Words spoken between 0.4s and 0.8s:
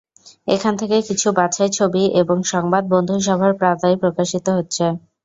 এখান